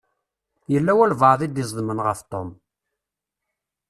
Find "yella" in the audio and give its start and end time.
0.73-0.93